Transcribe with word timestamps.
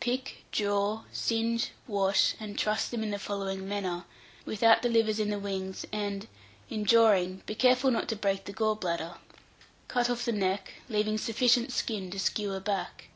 Pick, 0.00 0.44
draw, 0.52 1.04
singe, 1.14 1.70
wash, 1.86 2.34
and 2.38 2.58
truss 2.58 2.90
them 2.90 3.02
in 3.02 3.10
the 3.10 3.18
following 3.18 3.66
manner, 3.66 4.04
without 4.44 4.82
the 4.82 4.90
livers 4.90 5.18
in 5.18 5.30
the 5.30 5.38
wings; 5.38 5.86
and, 5.90 6.28
in 6.68 6.82
drawing, 6.82 7.42
be 7.46 7.54
careful 7.54 7.90
not 7.90 8.06
to 8.10 8.16
break 8.16 8.44
the 8.44 8.52
gall 8.52 8.74
bladder: 8.74 9.14
Cut 9.88 10.10
off 10.10 10.26
the 10.26 10.32
neck, 10.32 10.74
leaving 10.90 11.16
sufficient 11.16 11.72
skin 11.72 12.10
to 12.10 12.18
skewer 12.18 12.60
back. 12.60 13.08